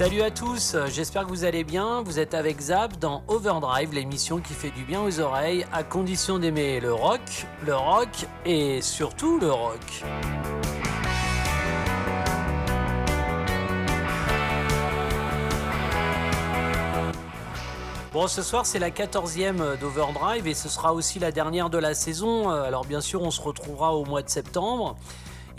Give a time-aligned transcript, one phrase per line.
[0.00, 2.00] Salut à tous, j'espère que vous allez bien.
[2.00, 6.38] Vous êtes avec Zap dans Overdrive, l'émission qui fait du bien aux oreilles à condition
[6.38, 7.20] d'aimer le rock,
[7.66, 8.08] le rock
[8.46, 10.02] et surtout le rock.
[18.14, 21.92] Bon, ce soir c'est la 14e d'Overdrive et ce sera aussi la dernière de la
[21.92, 22.48] saison.
[22.48, 24.96] Alors bien sûr, on se retrouvera au mois de septembre.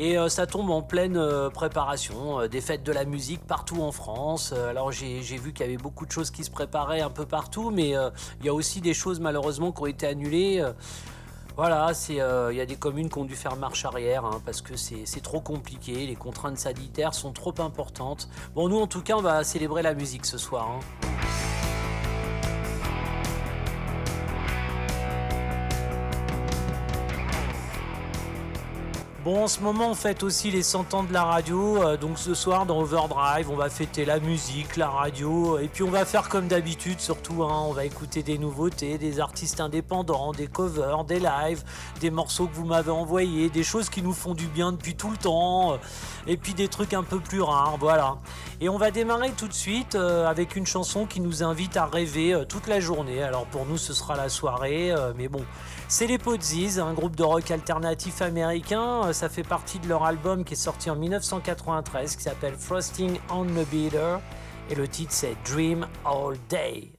[0.01, 3.83] Et euh, ça tombe en pleine euh, préparation euh, des fêtes de la musique partout
[3.83, 4.51] en France.
[4.51, 7.69] alors j'ai vu qu'il y avait beaucoup de choses qui se préparaient un peu partout,
[7.69, 7.89] mais
[8.39, 10.65] il y a aussi des choses malheureusement qui ont été annulées.
[11.55, 14.75] Voilà, il y a des communes qui ont dû faire marche arrière hein, parce que
[14.75, 18.27] c'est trop compliqué, les contraintes sanitaires sont trop importantes.
[18.55, 20.67] Bon, nous en tout cas, on va célébrer la musique ce soir.
[20.71, 21.20] Hein.
[29.23, 31.83] Bon, en ce moment, on fête aussi les 100 ans de la radio.
[31.83, 35.59] Euh, donc ce soir, dans Overdrive, on va fêter la musique, la radio.
[35.59, 37.43] Et puis on va faire comme d'habitude, surtout.
[37.43, 41.63] Hein, on va écouter des nouveautés, des artistes indépendants, des covers, des lives,
[41.99, 45.11] des morceaux que vous m'avez envoyés, des choses qui nous font du bien depuis tout
[45.11, 45.77] le temps.
[46.25, 48.17] et puis des trucs un peu plus rares, voilà.
[48.59, 51.85] Et on va démarrer tout de suite euh, avec une chanson qui nous invite à
[51.85, 53.21] rêver euh, toute la journée.
[53.21, 54.95] Alors pour nous, ce sera la soirée.
[55.15, 55.45] mais bon,
[55.91, 59.11] c'est les Podzies, un groupe de rock alternatif américain.
[59.11, 63.43] Ça fait partie de leur album qui est sorti en 1993 qui s'appelle Frosting on
[63.43, 64.21] the Beater.
[64.69, 66.93] Et le titre c'est Dream All Day.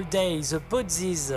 [0.00, 1.34] All Day, The.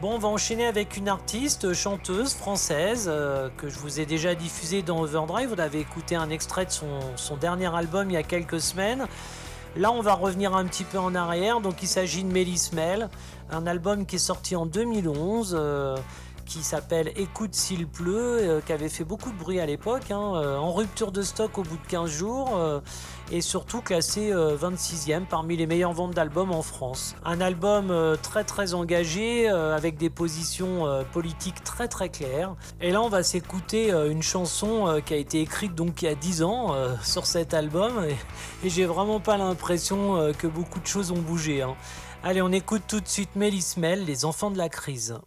[0.00, 4.34] Bon, on va enchaîner avec une artiste, chanteuse française, euh, que je vous ai déjà
[4.34, 5.52] diffusée dans Overdrive.
[5.52, 9.06] Vous avez écouté un extrait de son, dernier album il y a quelques semaines.
[9.76, 11.60] Là, on va revenir un petit peu en arrière.
[11.60, 13.10] Donc, il s'agit de Mélis Mel,
[13.50, 15.54] un album qui est sorti en 2011.
[15.58, 15.96] Euh,
[16.44, 20.32] qui s'appelle Écoute s'il pleut, euh, qui avait fait beaucoup de bruit à l'époque, hein,
[20.36, 22.80] euh, en rupture de stock au bout de 15 jours, euh,
[23.30, 27.14] et surtout classé 26e parmi les meilleures ventes d'albums en France.
[27.24, 27.90] Un album
[28.20, 32.54] très très engagé, avec des positions politiques très très claires.
[32.82, 36.14] Et là on va s'écouter une chanson qui a été écrite donc il y a
[36.14, 41.22] 10 ans sur cet album, et, j'ai vraiment pas l'impression que beaucoup de choses ont
[41.22, 41.62] bougé.
[41.62, 41.74] Hein.
[42.24, 45.18] Allez, on écoute tout de suite Mélismel, Les enfants de la crise.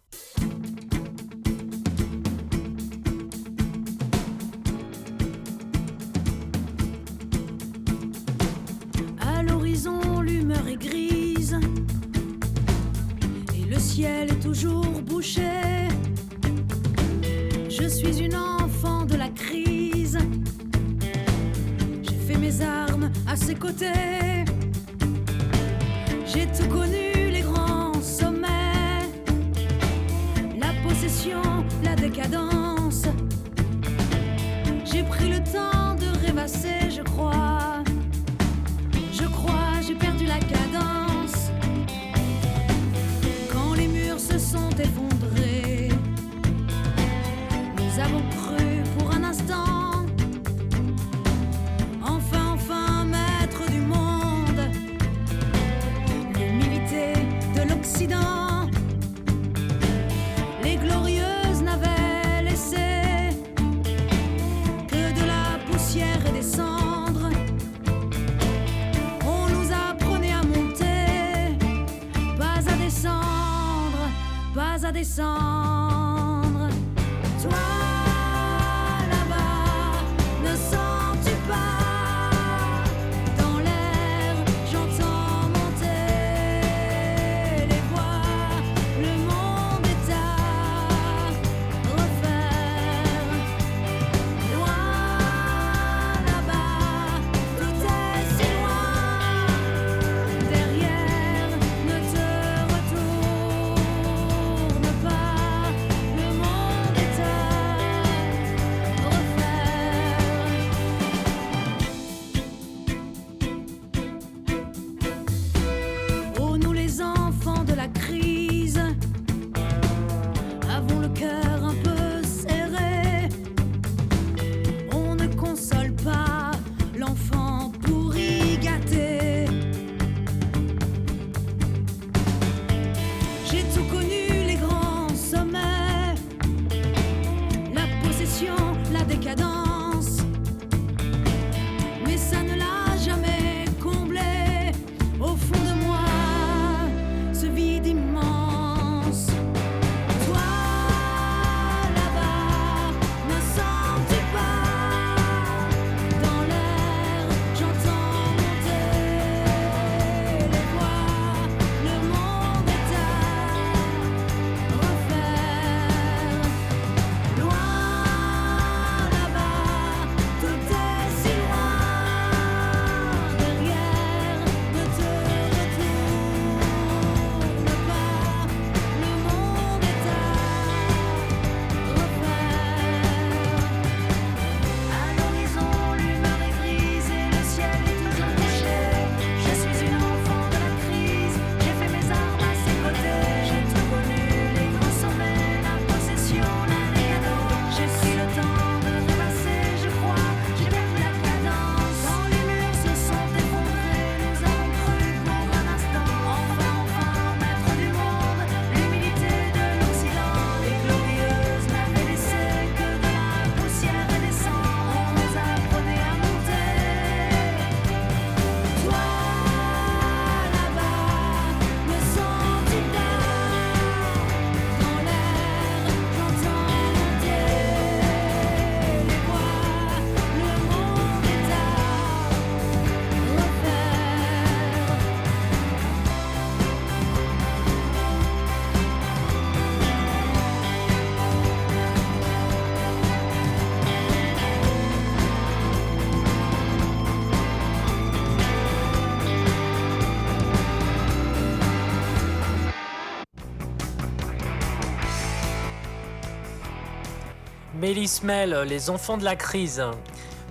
[257.96, 259.82] Les enfants de la crise.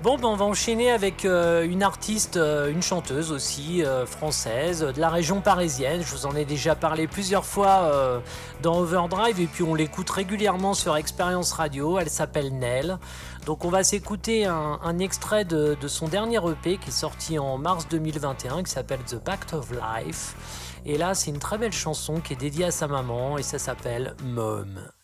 [0.02, 4.80] Bon, ben on va enchaîner avec euh, une artiste, euh, une chanteuse aussi, euh, française,
[4.82, 6.02] de la région parisienne.
[6.02, 8.22] Je vous en ai déjà parlé plusieurs fois
[8.64, 12.00] dans Overdrive et puis on l'écoute régulièrement sur Expérience Radio.
[12.00, 12.98] Elle s'appelle Nell.
[13.46, 17.60] Donc on va s'écouter un, extrait de, de, son dernier EP qui est sorti en
[17.60, 20.34] mars 2021 qui s'appelle The Pact of Life.
[20.84, 23.60] Et là, c'est une très belle chanson qui est dédiée à sa maman et ça
[23.60, 24.95] s'appelle Mom.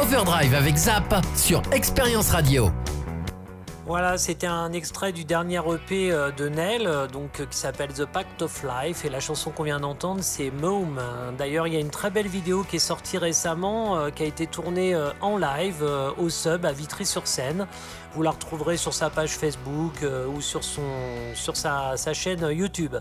[0.00, 2.70] Overdrive avec Zap sur Expérience Radio.
[3.86, 7.92] Voilà, c'était un extrait du dernier EP euh, de Nell, euh, donc euh, qui s'appelle
[7.92, 11.00] The Pact of Life, et la chanson qu'on vient d'entendre, c'est Mom.
[11.38, 14.46] D'ailleurs, il y a une très belle vidéo qui est sortie récemment, qui a été
[14.46, 15.84] tournée en live
[16.18, 17.66] au Sub à Vitry-sur-Seine.
[18.14, 22.96] Vous la retrouverez sur sa page Facebook ou sur sa, chaîne YouTube.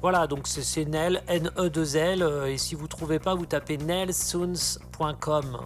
[0.00, 3.78] Voilà, donc c'est Nell E 2 L, euh, et si vous trouvez pas, vous tapez
[3.78, 5.58] nellsoons.com.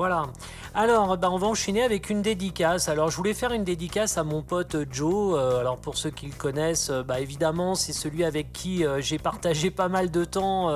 [0.00, 0.30] Voilà.
[0.72, 2.88] Alors, bah, on va enchaîner avec une dédicace.
[2.88, 5.36] Alors, je voulais faire une dédicace à mon pote Joe.
[5.36, 9.00] Euh, alors, pour ceux qui le connaissent, euh, bah, évidemment, c'est celui avec qui euh,
[9.00, 10.70] j'ai partagé pas mal de temps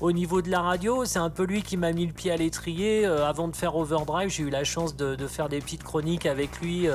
[0.00, 1.04] au niveau de la radio.
[1.04, 3.04] C'est un peu lui qui m'a mis le pied à l'étrier.
[3.04, 6.60] avant de faire Overdrive, j'ai eu la chance de, de, faire des petites chroniques avec
[6.60, 6.86] lui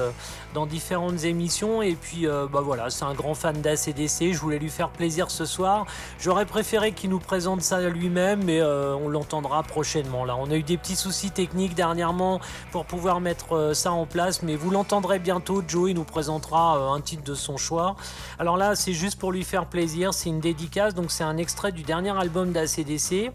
[0.53, 1.81] dans différentes émissions.
[1.81, 4.31] Et puis, bah voilà, c'est un grand fan d'ACDC.
[4.31, 5.85] Je voulais lui faire plaisir ce soir.
[6.19, 10.23] J'aurais préféré qu'il nous présente ça lui-même, mais on l'entendra prochainement.
[10.23, 12.36] Là, on a eu des petits soucis techniques dernièrement
[12.71, 15.63] pour pouvoir mettre euh, ça en place, mais vous l'entendrez bientôt.
[15.67, 17.95] Joe, il nous présentera euh, un titre de son choix.
[18.39, 21.71] Alors là, c'est juste pour lui faire plaisir, c'est une dédicace, donc c'est un extrait
[21.71, 23.31] du dernier album d'ACDC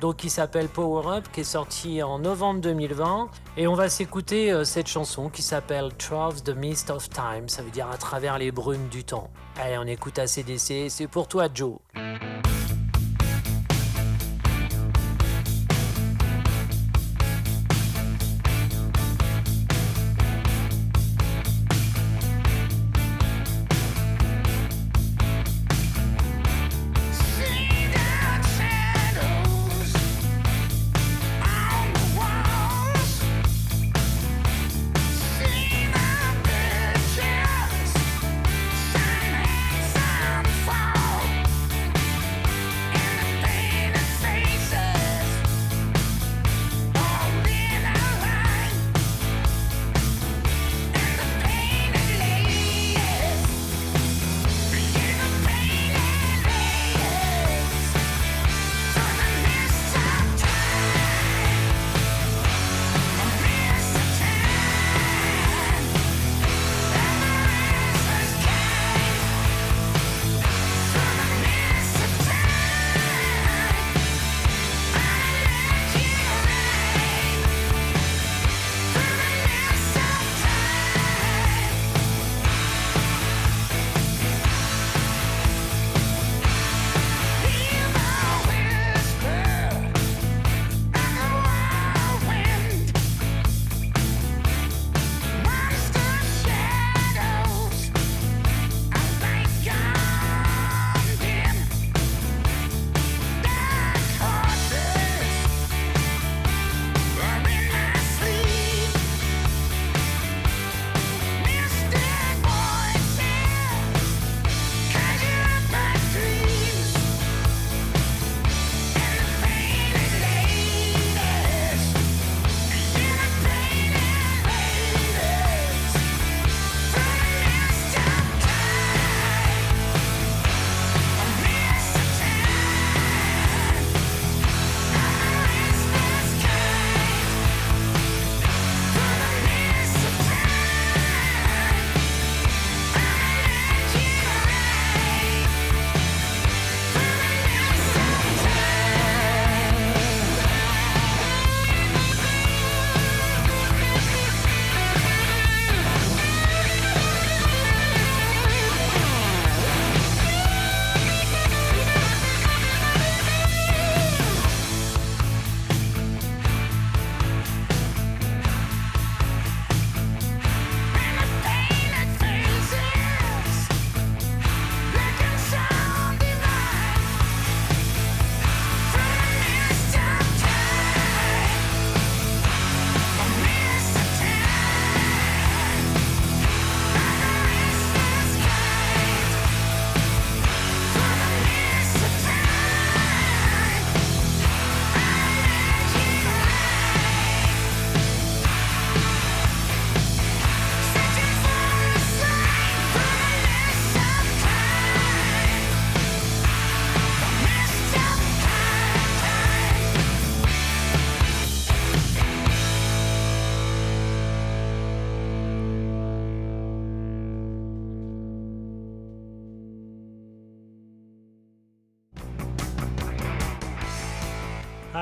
[0.00, 3.28] donc qui s'appelle Power Up, qui est sorti en novembre 2020.
[3.56, 7.62] Et on va s'écouter euh, cette chanson qui s'appelle Through the Mist of Time, ça
[7.62, 9.30] veut dire à travers les brumes du temps.
[9.60, 11.76] Allez, on écoute ACDC, c'est pour toi Joe.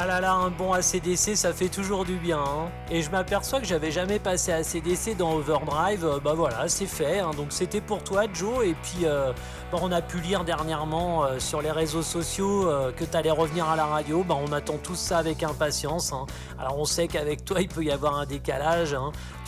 [0.00, 2.38] Un bon ACDC, ça fait toujours du bien.
[2.38, 2.70] Hein.
[2.90, 6.04] Et je m'aperçois que j'avais jamais passé ACDC dans Overdrive.
[6.04, 7.18] Euh, bah voilà, c'est fait.
[7.18, 7.30] Hein.
[7.36, 8.64] Donc c'était pour toi, Joe.
[8.64, 9.32] Et puis, euh,
[9.72, 13.68] bah, on a pu lire dernièrement euh, sur les réseaux sociaux que tu allais revenir
[13.68, 14.24] à la radio.
[14.24, 16.12] Bah, on attend tout ça avec impatience.
[16.12, 16.26] Hein.
[16.58, 18.96] Alors on sait qu'avec toi, il peut y avoir un décalage.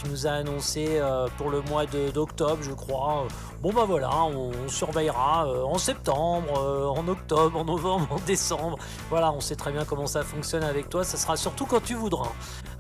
[0.09, 1.01] Nous as annoncé
[1.37, 3.27] pour le mois d'octobre, je crois
[3.61, 8.79] Bon bah voilà, on, surveillera en septembre, en octobre, en novembre, en décembre.
[9.11, 11.95] Voilà, on sait très bien comment ça fonctionne avec toi, ça sera surtout quand tu
[11.95, 12.33] voudras.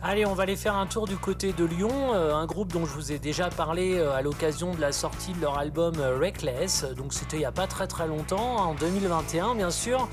[0.03, 2.95] Allez, on va aller faire un tour du côté de Lyon, un groupe dont je
[2.95, 6.87] vous ai déjà parlé à l'occasion de la sortie de leur album Reckless.
[6.97, 10.09] Donc c'était il n'y a pas très très longtemps, en 2021 bien sûr.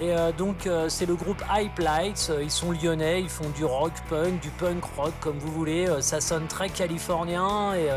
[0.00, 4.40] Et donc c'est le groupe Hype Lights, ils sont lyonnais, ils font du rock punk,
[4.40, 7.88] du punk rock comme vous voulez, ça sonne très californien et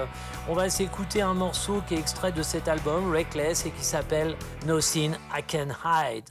[0.47, 4.35] on va s'écouter un morceau qui est extrait de cet album Reckless et qui s'appelle
[4.65, 6.25] No Sin I Can Hide.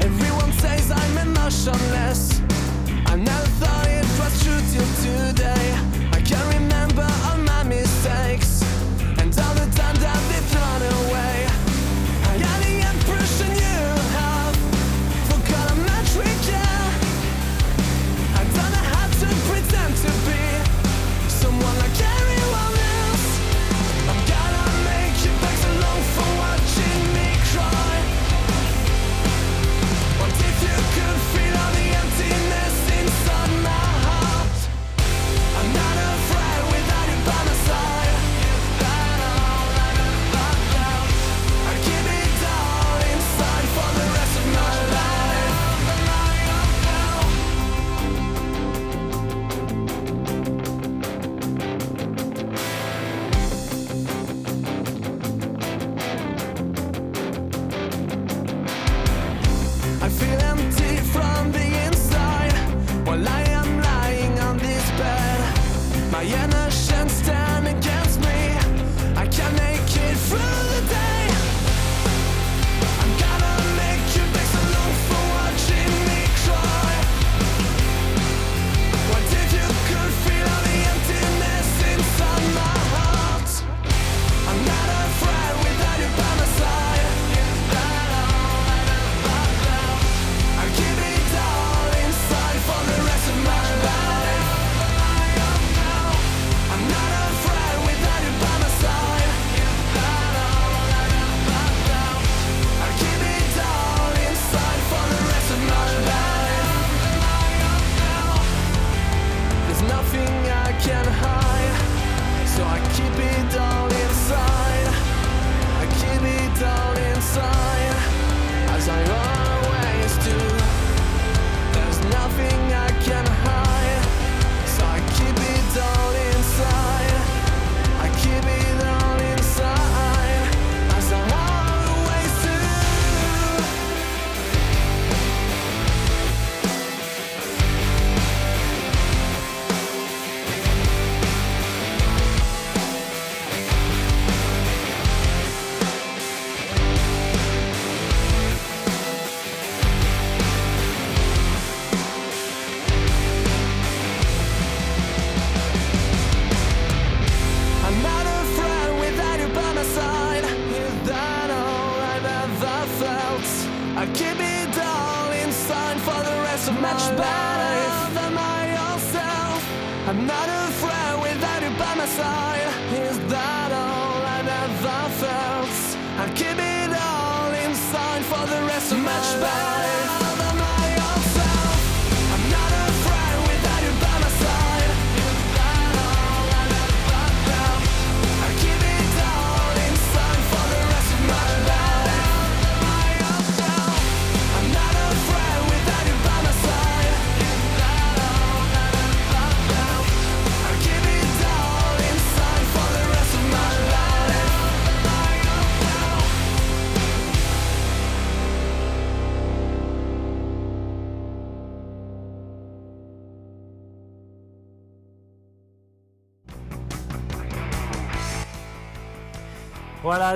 [0.00, 2.40] Everyone says I'm emotionless.
[3.06, 3.71] I never thought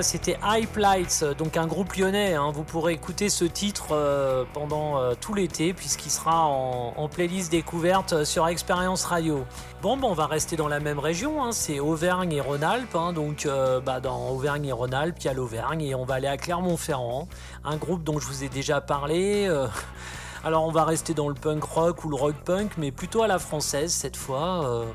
[0.01, 2.35] C'était Hype Lights, donc un groupe lyonnais.
[2.35, 2.51] hein.
[2.53, 8.13] Vous pourrez écouter ce titre euh, pendant euh, tout l'été, puisqu'il sera en, playlist découverte
[8.13, 9.43] euh, sur Expérience Radio.
[9.81, 11.51] Bon, on va rester dans la même région, hein.
[11.51, 12.95] c'est Auvergne et Rhône-Alpes.
[12.95, 13.13] hein.
[13.13, 13.47] donc,
[13.85, 17.27] bah, dans Auvergne et Rhône-Alpes, il y a l'Auvergne, et on va aller à Clermont-Ferrand.
[17.63, 19.49] Un groupe dont je vous ai déjà parlé.
[20.43, 23.23] Euh, Alors on va rester dans le punk rock ou le rock punk, mais plutôt
[23.23, 24.65] à la française cette fois.
[24.65, 24.85] Euh,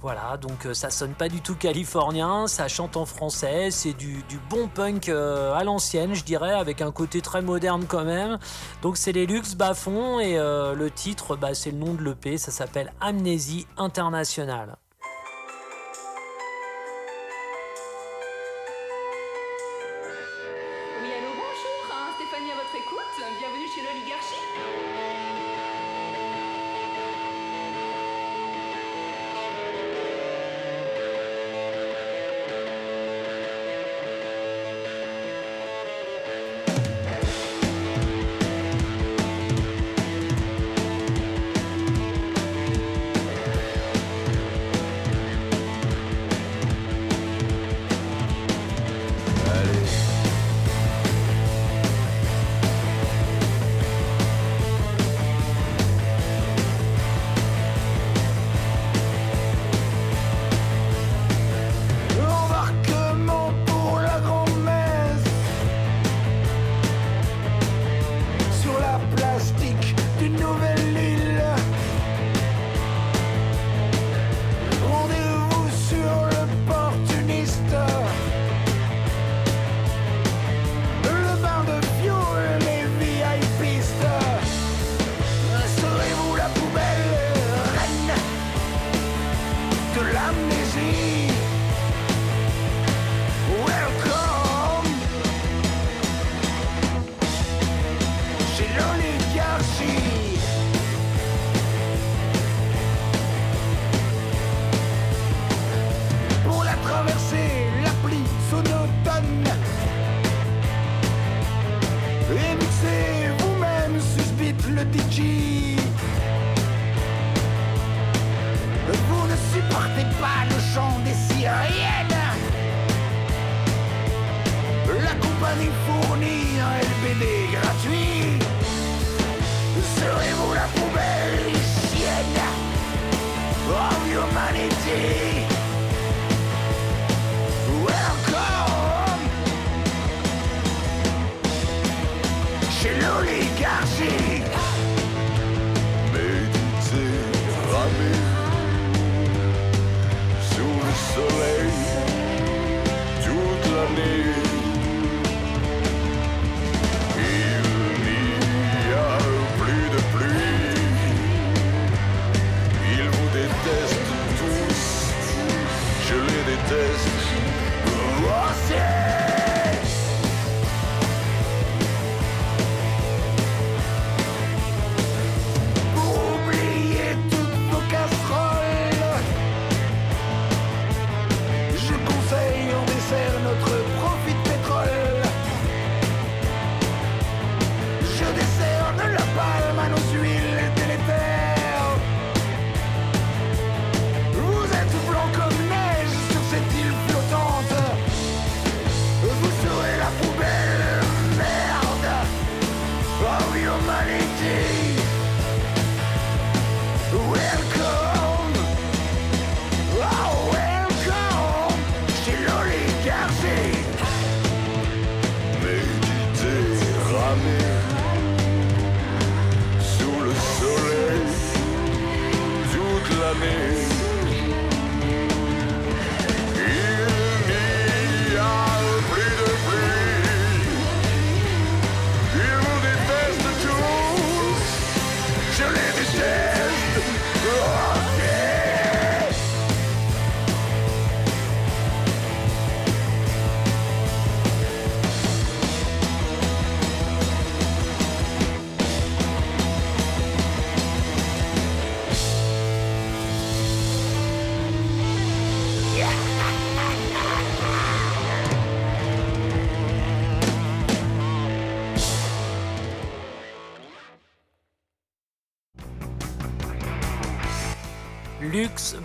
[0.00, 4.66] voilà, donc ça sonne pas du tout californien, ça chante en français, c'est du, bon
[4.66, 8.38] punk à l'ancienne, je dirais, avec un côté très moderne quand même.
[8.82, 12.50] Donc c'est les Lux Bafon et le titre, bah, c'est le nom de l'EP, ça
[12.50, 14.76] s'appelle Amnésie internationale.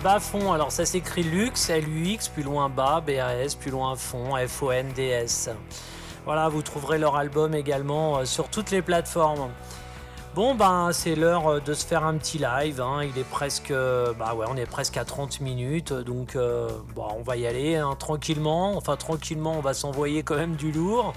[0.08, 0.54] Bas-Fond.
[0.54, 5.50] Alors ça s'écrit Lux, L-U-X, plus loin bas, B-A-S, plus loin fond, F-O-N-D-S.
[6.24, 9.50] Voilà, vous trouverez leur album également euh, sur toutes les plateformes.
[10.34, 13.02] Bon ben c'est l'heure euh, de se faire un petit live, hein.
[13.04, 16.38] il est presque euh, bah ouais on est presque à 30 minutes donc
[16.96, 20.72] bon, on va y aller hein, tranquillement, enfin tranquillement on va s'envoyer quand même du
[20.72, 21.16] lourd.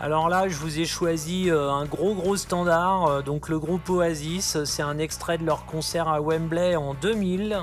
[0.00, 4.82] Alors là, je vous ai choisi un gros gros standard, donc le groupe Oasis, c'est
[4.82, 7.62] un extrait de leur concert à Wembley en 2000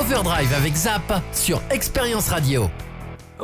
[0.00, 2.70] Overdrive avec Zap sur Expérience Radio.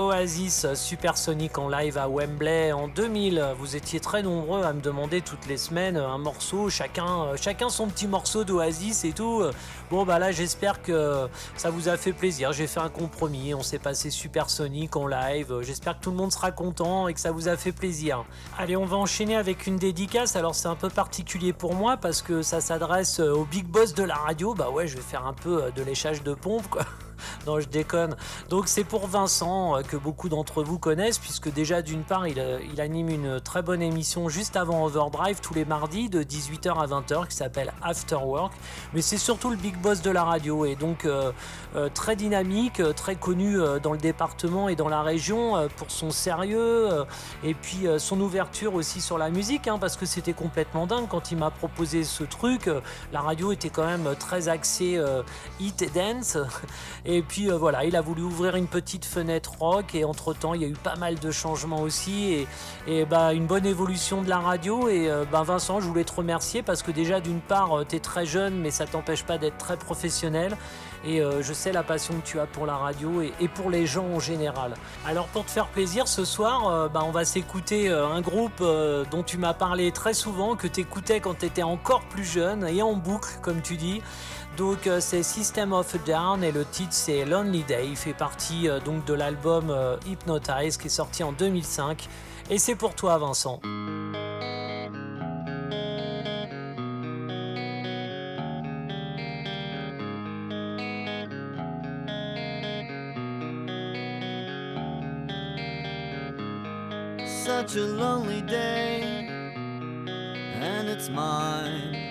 [0.00, 3.54] Oasis Supersonic en live à Wembley en 2000.
[3.58, 7.86] Vous étiez très nombreux à me demander toutes les semaines un morceau, chacun, chacun son
[7.86, 9.42] petit morceau d'Oasis et tout.
[9.90, 12.52] Bon bah là j'espère que ça vous a fait plaisir.
[12.52, 15.60] J'ai fait un compromis, on s'est passé Supersonic en live.
[15.60, 18.24] J'espère que tout le monde sera content et que ça vous a fait plaisir.
[18.58, 20.34] Allez, on va enchaîner avec une dédicace.
[20.34, 24.04] Alors c'est un peu particulier pour moi parce que ça s'adresse au big boss de
[24.04, 24.54] la radio.
[24.54, 26.86] Bah ouais, je vais faire un peu de léchage de pompe quoi.
[27.46, 28.16] non, je déconne.
[28.48, 32.58] Donc c'est pour Vincent euh, que beaucoup d'entre vous connaissent, puisque déjà d'une part, euh,
[32.72, 36.86] il, anime une très bonne émission juste avant Overdrive tous les mardis de 18h à
[36.86, 38.52] 20h qui s'appelle After Work.
[38.94, 41.32] Mais c'est surtout le big boss de la radio et donc euh,
[41.94, 46.88] très dynamique, très connu dans le département et dans la région pour son sérieux
[47.44, 51.30] et puis son ouverture aussi sur la musique, hein, parce que c'était complètement dingue quand
[51.30, 52.68] il m'a proposé ce truc.
[53.12, 55.00] La radio était quand même très axée
[55.60, 56.38] hit et dance.
[57.26, 60.64] Puis euh, voilà, il a voulu ouvrir une petite fenêtre rock et entre-temps, il y
[60.64, 62.46] a eu pas mal de changements aussi
[62.86, 64.88] et, bah, une bonne évolution de la radio.
[64.88, 67.96] Et euh, bah, Vincent, je voulais te remercier parce que déjà, d'une part, euh, tu
[67.96, 70.56] es très jeune, mais ça t'empêche pas d'être très professionnel.
[71.02, 74.04] Et je sais la passion que tu as pour la radio et, pour les gens
[74.04, 74.74] en général.
[75.06, 78.62] Alors pour te faire plaisir, ce soir, bah, on va s'écouter un groupe
[79.10, 82.68] dont tu m'as parlé très souvent, que tu écoutais quand tu étais encore plus jeune
[82.68, 84.02] et en boucle, comme tu dis.
[84.60, 87.86] Donc euh, c'est System of Down et le titre c'est Lonely Day.
[87.88, 92.06] Il fait partie euh, donc de l'album euh, Hypnotize qui est sorti en 2005.
[92.50, 93.58] Et c'est pour toi Vincent.
[107.24, 109.02] Such a lonely day,
[110.62, 112.09] and it's mine.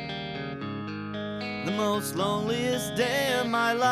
[1.70, 3.89] The most loneliest day of my life.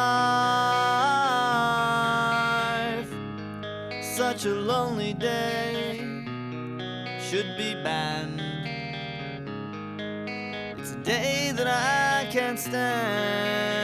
[4.01, 5.99] Such a lonely day
[7.19, 8.41] should be banned.
[10.79, 13.76] It's a day that I can't stand.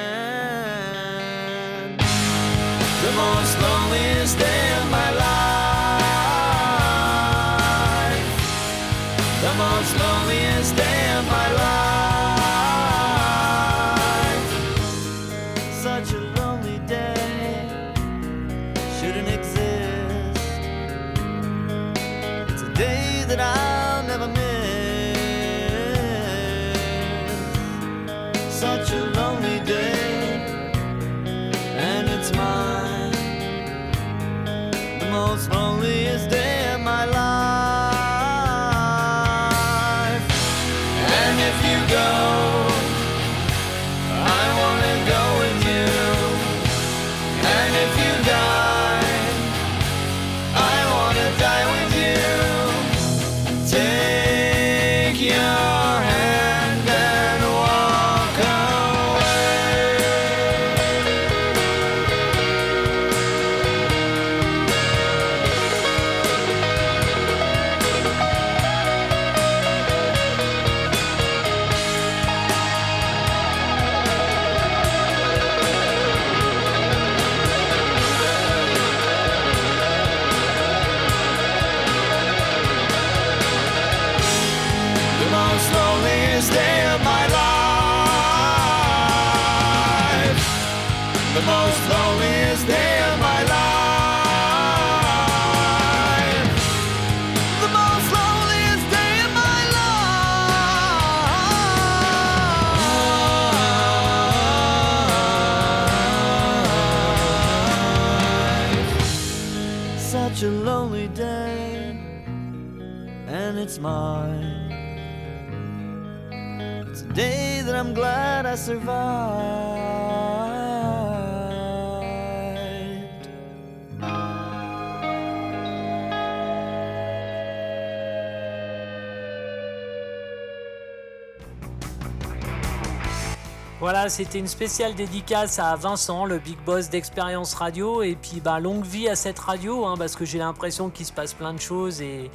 [133.80, 138.02] Voilà, c'était une spéciale dédicace à Vincent, le big boss d'Expérience Radio.
[138.02, 141.12] Et puis, bah, longue vie à cette radio, hein, parce que j'ai l'impression qu'il se
[141.12, 142.02] passe plein de choses.
[142.02, 142.32] Et,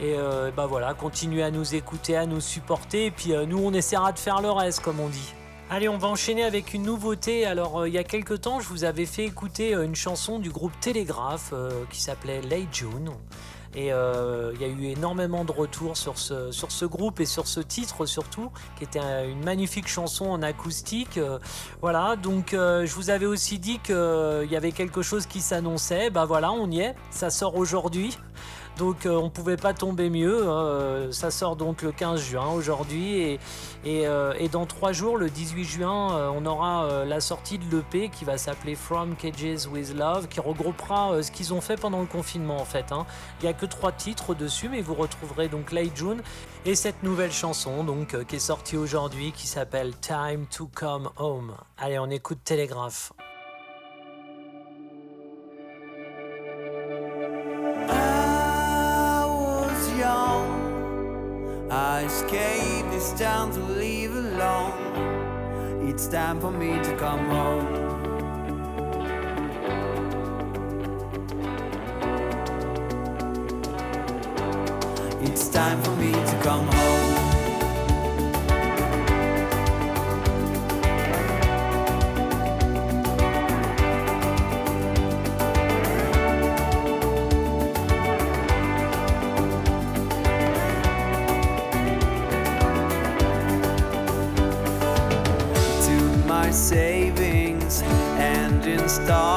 [0.00, 3.06] et euh, bah voilà, continuez à nous écouter, à nous supporter.
[3.06, 5.34] Et puis, euh, nous, on essaiera de faire le reste, comme on dit.
[5.70, 7.46] Allez, on va enchaîner avec une nouveauté.
[7.46, 10.50] Alors, euh, il y a quelques temps, je vous avais fait écouter une chanson du
[10.50, 11.54] groupe Télégraphe
[11.90, 13.12] qui s'appelait Late June.
[13.76, 17.26] Et euh, il y a eu énormément de retours sur ce, sur ce groupe et
[17.26, 21.18] sur ce titre surtout, qui était une magnifique chanson en acoustique.
[21.18, 21.38] Euh,
[21.80, 26.10] voilà, donc je vous avais aussi dit qu'il y avait quelque chose qui s'annonçait.
[26.10, 28.16] Bah voilà, on y est, ça sort aujourd'hui.
[28.78, 30.48] Donc euh, on pouvait pas tomber mieux.
[30.48, 30.64] Hein.
[30.64, 33.38] Euh, ça sort donc le 15 juin aujourd'hui et,
[33.86, 38.24] euh, et, dans trois jours, le 18 juin, on aura la sortie de l'EP qui
[38.24, 42.56] va s'appeler From Cages with Love, qui regroupera ce qu'ils ont fait pendant le confinement
[42.56, 42.92] en fait.
[42.92, 43.06] Hein.
[43.40, 46.22] Il n'y a que trois titres dessus, mais vous retrouverez donc Late June
[46.64, 51.54] et cette nouvelle chanson donc qui est sortie aujourd'hui qui s'appelle Time to Come Home.
[51.78, 53.12] Allez, on écoute Télégraphe.
[62.34, 64.72] Escaped this town to leave alone.
[65.88, 67.66] It's time for me to come home.
[75.22, 77.03] It's time for me to come home.
[99.04, 99.33] And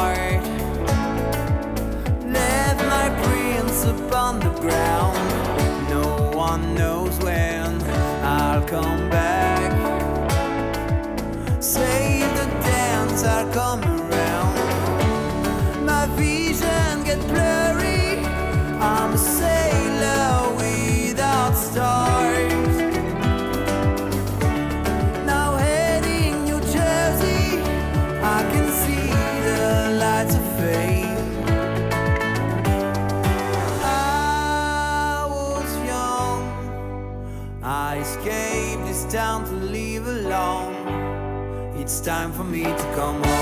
[42.18, 43.37] time for me to come home.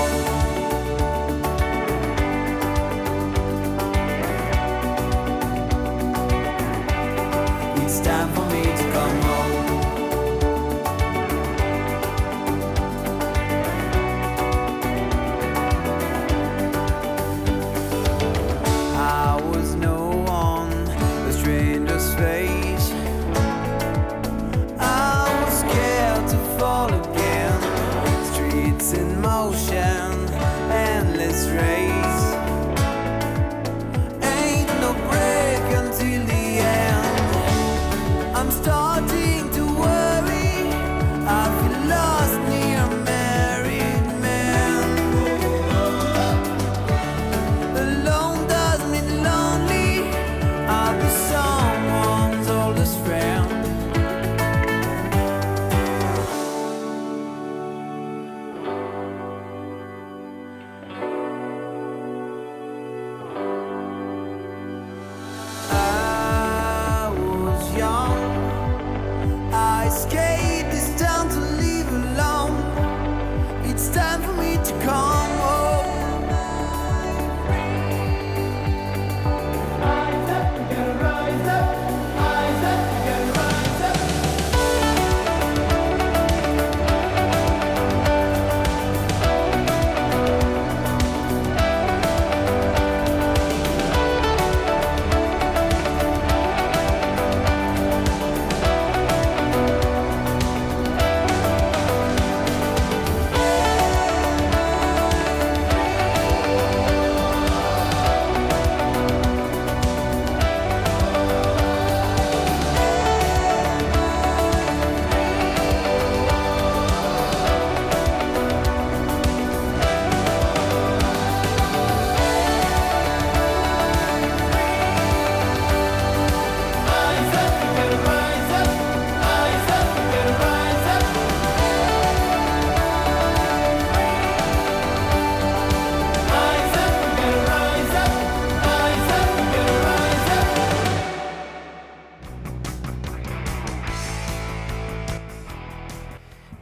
[28.76, 30.34] Streets in motion,
[30.70, 32.15] endless race.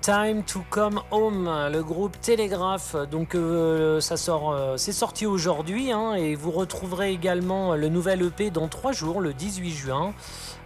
[0.05, 2.94] Time to Come Home, le groupe Télégraphe.
[3.11, 8.20] Donc euh, ça sort, euh, c'est sorti aujourd'hui hein, et vous retrouverez également le nouvel
[8.20, 10.12] EP dans trois jours, le 18 juin.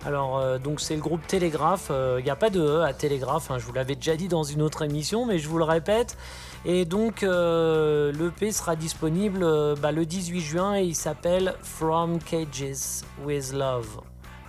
[0.05, 1.93] Alors euh, donc c'est le groupe Télégraphe.
[2.19, 3.53] Il n'y a pas de E à Télégraphe.
[3.53, 6.17] Hein, je vous l'avais déjà dit dans une autre émission, mais je vous le répète.
[6.65, 9.47] Et donc l'EP sera disponible
[9.81, 14.01] bah, le 18 juin et il s'appelle From Cages with Love.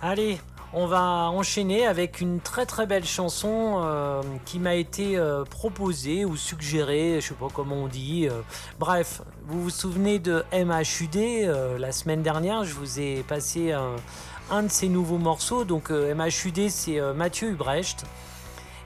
[0.02, 0.40] Allez,
[0.72, 6.24] on va enchaîner avec une très très belle chanson euh, qui m'a été euh, proposée
[6.24, 8.28] ou suggérée, je sais pas comment on dit.
[8.28, 8.40] Euh.
[8.78, 14.68] bref, vous vous souvenez de MHUD la semaine dernière, je vous ai passé un, de
[14.68, 15.64] ses nouveaux morceaux.
[15.64, 18.04] Donc MHUD, c'est Mathieu Ubrecht.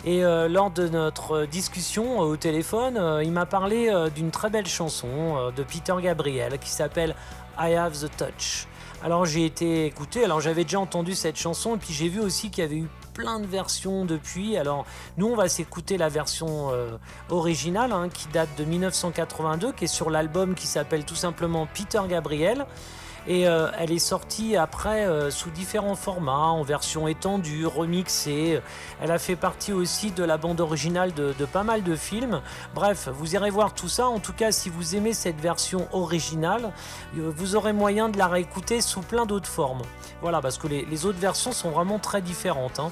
[0.06, 5.62] Et lors de notre discussion au téléphone, il m'a parlé d'une très belle chanson de
[5.62, 7.14] Peter Gabriel qui s'appelle
[7.58, 8.66] I Have the Touch.
[9.04, 12.50] Alors j'ai été écouté, alors j'avais déjà entendu cette chanson et puis j'ai vu aussi
[12.50, 14.56] qu'il y avait eu plein de versions depuis.
[14.56, 14.86] Alors
[15.18, 16.96] nous on va s'écouter la version euh,
[17.28, 22.00] originale hein, qui date de 1982, qui est sur l'album qui s'appelle tout simplement Peter
[22.08, 22.64] Gabriel.
[23.26, 28.60] Et euh, elle est sortie après euh, sous différents formats, en version étendue, remixée.
[29.00, 32.42] Elle a fait partie aussi de la bande originale de, pas mal de films.
[32.74, 34.08] Bref, vous irez voir tout ça.
[34.08, 36.72] En tout cas, si vous aimez cette version originale,
[37.16, 39.82] euh, vous aurez moyen de la réécouter sous plein d'autres formes.
[40.20, 42.78] Voilà, parce que les, autres versions sont vraiment très différentes.
[42.78, 42.90] Hein.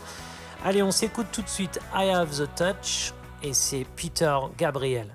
[0.65, 3.13] Allez, on s'écoute tout de suite I Have the Touch
[3.43, 5.15] et c'est Peter Gabriel.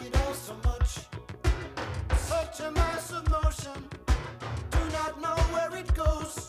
[0.00, 0.78] Looking for a spark.
[2.20, 3.88] Any chance collision,
[4.72, 6.47] and I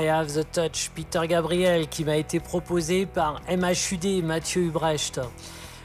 [0.00, 5.20] I Have the Touch, Peter Gabriel, qui m'a été proposé par MHUD, Mathieu Ubrecht.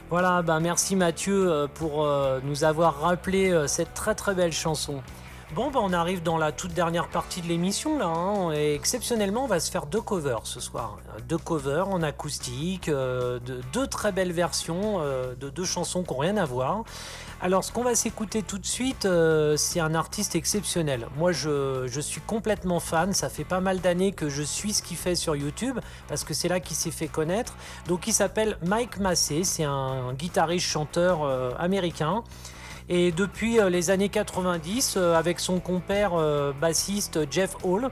[0.08, 4.52] Voilà, ben merci Mathieu euh, pour euh, nous avoir rappelé euh, cette très très belle
[4.52, 5.02] chanson.
[5.54, 9.44] Bon, ben on arrive dans la toute dernière partie de l'émission là, hein, et exceptionnellement
[9.44, 10.96] on va se faire deux covers ce soir.
[11.28, 13.40] Deux covers en acoustique, de,
[13.72, 15.00] deux très belles versions
[15.38, 16.84] de deux chansons qui n'ont rien à voir.
[17.42, 21.06] Alors, ce qu'on va s'écouter tout de suite, euh, c'est un artiste exceptionnel.
[21.18, 23.12] Moi, je, suis complètement fan.
[23.12, 25.78] Ça fait pas mal d'années que je suis ce qu'il fait sur YouTube,
[26.08, 27.54] parce que c'est là qu'il s'est fait connaître.
[27.88, 29.44] Donc, il s'appelle Mike Massey.
[29.44, 32.24] C'est un, guitariste-chanteur euh, américain.
[32.88, 36.12] Et depuis euh, les années 90, avec son compère
[36.58, 37.90] bassiste Jeff Hall,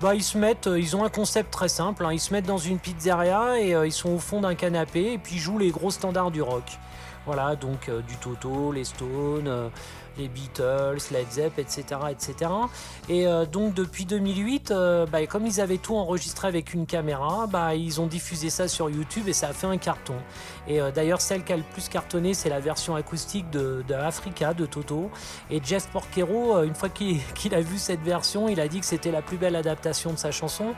[0.00, 0.38] bah, ils se
[0.78, 2.06] ils ont un concept très simple.
[2.06, 2.14] Hein.
[2.14, 5.34] Ils se mettent dans une pizzeria et ils sont au fond d'un canapé et puis
[5.34, 6.78] ils jouent les gros standards du rock.
[7.26, 9.68] Voilà, donc euh, du Toto, les Stones, euh,
[10.16, 11.84] les Beatles, Led Zepp, etc.
[12.08, 12.50] etc.
[13.08, 14.72] Et euh, donc depuis 2008,
[15.10, 18.88] bah, comme ils avaient tout enregistré avec une caméra, bah, ils ont diffusé ça sur
[18.88, 20.14] YouTube et ça a fait un carton.
[20.68, 24.66] Et d'ailleurs, celle qui a le plus cartonné, c'est la version acoustique de, Africa de
[24.66, 25.10] Toto.
[25.50, 26.88] Et Jeff Porquero, une fois
[27.34, 30.18] qu'il a vu cette version, il a dit que c'était la plus belle adaptation de
[30.18, 30.74] sa chanson.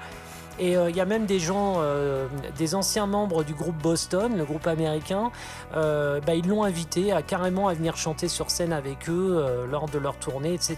[0.59, 4.37] Et euh, il y a même des gens, euh, des anciens membres du groupe Boston,
[4.37, 5.31] le groupe américain,
[5.75, 9.89] euh, bah, ils l'ont invité à carrément à venir chanter sur scène avec eux lors
[9.89, 10.77] de leur tournée, etc.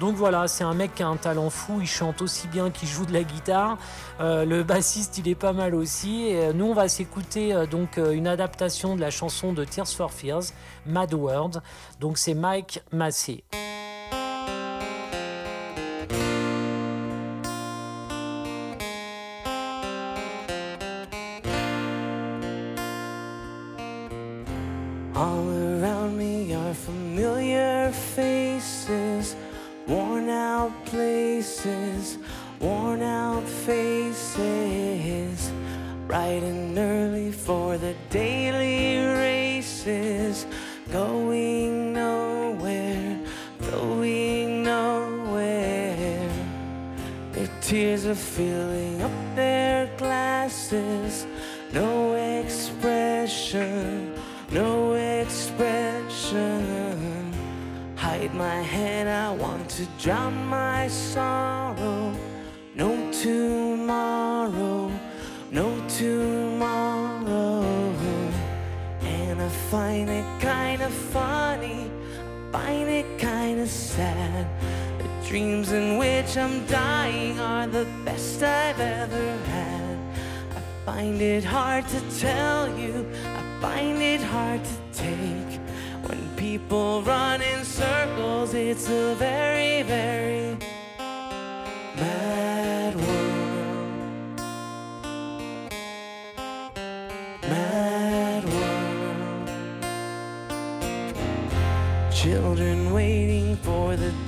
[0.00, 2.88] Donc voilà, c'est un mec qui a un talent fou, il chante aussi bien qu'il
[2.88, 3.78] joue de la guitare.
[4.20, 6.32] le bassiste, il est pas mal aussi.
[6.54, 10.52] Nous, on va s'écouter donc une adaptation de la chanson de Tears for Fears,
[10.86, 11.62] Mad World.
[12.00, 13.42] Donc c'est Mike Massey.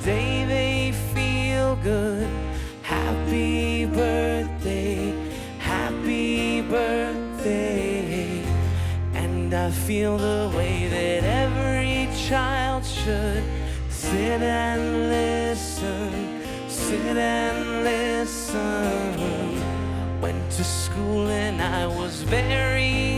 [0.00, 2.26] Today they feel good.
[2.80, 5.12] Happy birthday,
[5.58, 8.42] happy birthday.
[9.12, 13.44] And I feel the way that every child should
[13.90, 18.62] sit and listen, sit and listen.
[20.22, 23.09] Went to school and I was very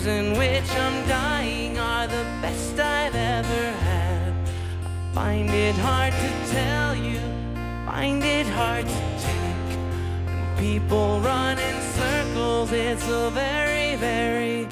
[0.00, 4.34] dreams in which I'm dying are the best I've ever had.
[4.84, 7.20] I find it hard to tell you,
[7.86, 9.78] find it hard to take.
[10.26, 14.68] When people run in circles, it's a very, very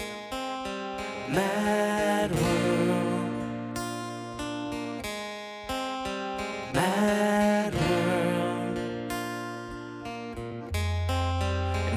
[1.29, 3.33] mad world.
[6.75, 8.79] Mad world.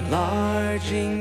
[0.06, 1.21] Enlarging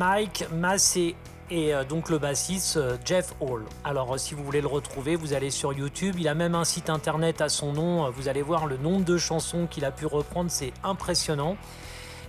[0.00, 1.14] Mike Massé
[1.50, 3.66] et euh, donc le bassiste euh, Jeff Hall.
[3.84, 6.14] Alors euh, si vous voulez le retrouver, vous allez sur YouTube.
[6.18, 8.10] Il a même un site internet à son nom.
[8.10, 11.58] Vous allez voir le nombre de chansons qu'il a pu reprendre, c'est impressionnant.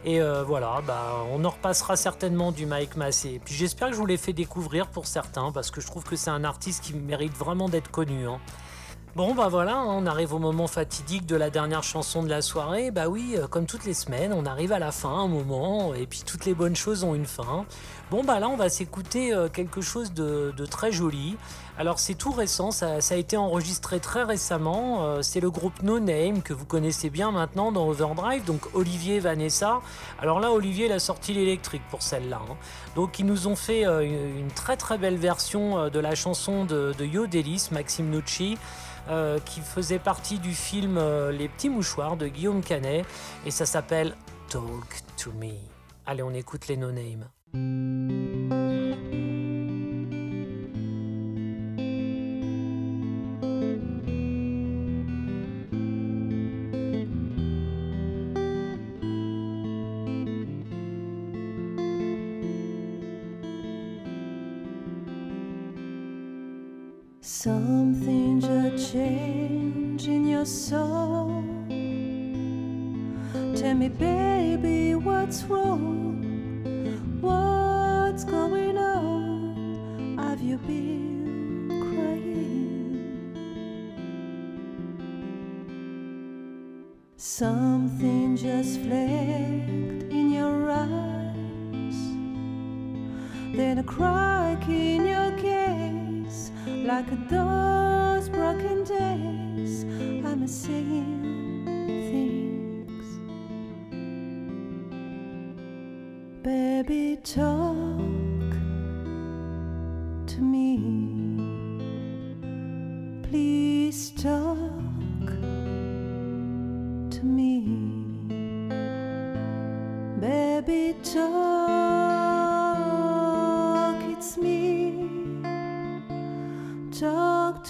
[0.03, 3.39] Et voilà, bah, on en repassera certainement du Mike Massé.
[3.45, 6.15] Puis j'espère que je vous l'ai fait découvrir pour certains, parce que je trouve que
[6.15, 8.27] c'est un artiste qui mérite vraiment d'être connu.
[8.27, 8.39] hein.
[9.13, 12.41] Bon bah voilà, hein, on arrive au moment fatidique de la dernière chanson de la
[12.41, 12.91] soirée.
[12.91, 16.07] Bah oui, euh, comme toutes les semaines, on arrive à la fin, un moment, et
[16.07, 17.65] puis toutes les bonnes choses ont une fin.
[18.09, 21.35] Bon bah là, on va s'écouter euh, quelque chose de, très joli.
[21.77, 25.03] Alors c'est tout récent, ça, a été enregistré très récemment.
[25.05, 29.19] Euh, c'est le groupe No Name que vous connaissez bien maintenant dans Overdrive, donc Olivier
[29.19, 29.81] Vanessa.
[30.21, 32.39] Alors là, Olivier il a sorti l'électrique pour celle-là.
[32.49, 32.55] hein.
[32.95, 37.05] Donc ils nous ont fait une, très très belle version de la chanson de, de
[37.05, 38.57] Yo Delis, Maxime Nucci.
[39.09, 43.05] Euh, qui faisait partie du film euh, Les petits mouchoirs de Guillaume Canet
[43.45, 44.15] et ça s'appelle
[44.49, 45.53] Talk to Me.
[46.05, 46.91] Allez, on écoute les No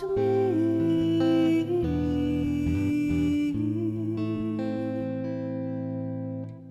[0.02, 0.32] to me.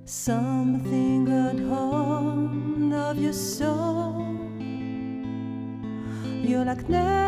[0.04, 4.26] Something got hold of your soul.
[6.42, 7.19] You're like never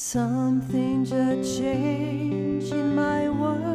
[0.00, 3.67] Something's a change in my world.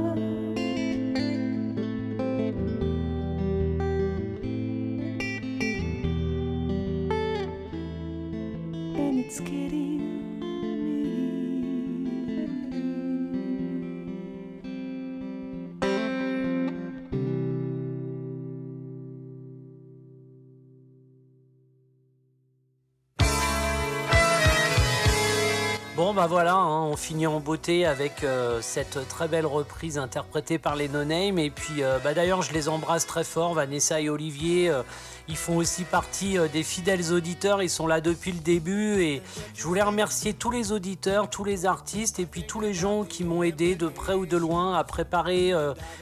[26.15, 30.75] Bah voilà, hein, on finit en beauté avec euh, cette très belle reprise interprétée par
[30.75, 34.09] les No Name et puis euh, bah d'ailleurs je les embrasse très fort, Vanessa et
[34.09, 34.69] Olivier.
[34.69, 34.83] euh,
[35.29, 39.21] ils font aussi partie des fidèles auditeurs, ils sont là depuis le début et
[39.55, 43.23] je voulais remercier tous les auditeurs, tous les artistes et puis tous les gens qui
[43.23, 45.53] m'ont aidé de près ou de loin à préparer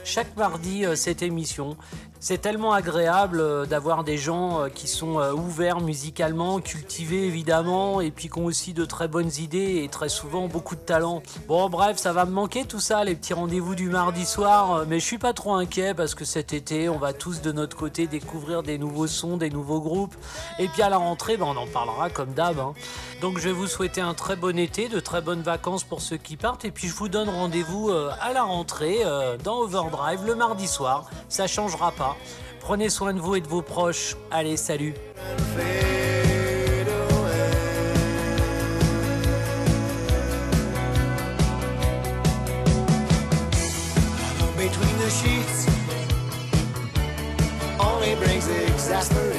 [0.03, 1.78] chaque mardi cette émission.
[2.20, 8.39] C'est tellement agréable d'avoir des gens qui sont ouverts musicalement, cultivés évidemment, et puis qui
[8.39, 11.22] ont aussi de très bonnes idées et très souvent beaucoup de talent.
[11.47, 14.86] Bon bref, ça va me manquer tout ça, les petits rendez-vous du mardi soir, euh,
[14.88, 17.76] mais je suis pas trop inquiet parce que cet été, on va tous de notre
[17.78, 20.16] côté découvrir des nouveaux sons, des nouveaux groupes,
[20.60, 22.60] et puis à la rentrée, ben, on en parlera comme d'hab.
[22.60, 22.74] hein.
[23.22, 26.18] Donc je vais vous souhaiter un très bon été, de très bonnes vacances pour ceux
[26.18, 30.26] qui partent, et puis je vous donne rendez-vous euh, à la rentrée euh, dans Overdrive
[30.26, 31.10] le mardi soir.
[31.30, 32.16] Ça changera pas.
[32.60, 34.16] Prenez soin de vous et de vos proches.
[34.30, 34.93] Allez, salut.
[48.92, 49.30] disaster.